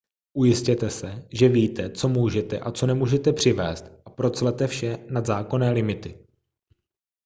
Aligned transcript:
ujistěte 0.33 0.89
se 0.89 1.27
že 1.31 1.49
víte 1.49 1.89
co 1.89 2.09
můžete 2.09 2.59
a 2.59 2.71
co 2.71 2.87
nemůžete 2.87 3.33
přivézt 3.33 3.85
a 4.05 4.09
proclete 4.09 4.67
vše 4.67 4.97
nad 5.09 5.25
zákonné 5.25 5.71
limity 5.71 6.25